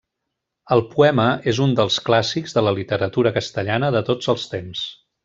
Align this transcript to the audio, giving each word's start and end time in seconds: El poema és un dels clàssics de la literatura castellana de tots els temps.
El 0.75 0.79
poema 0.93 1.25
és 1.51 1.59
un 1.67 1.75
dels 1.79 1.99
clàssics 2.07 2.57
de 2.59 2.63
la 2.69 2.73
literatura 2.79 3.35
castellana 3.39 3.93
de 3.97 4.03
tots 4.13 4.31
els 4.35 4.49
temps. 4.57 4.83